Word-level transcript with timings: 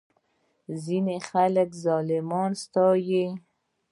ځینې 0.83 1.17
خلک 1.29 1.69
ظالم 1.83 2.29
ستایي. 2.61 3.25